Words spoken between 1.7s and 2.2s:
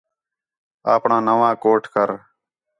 کر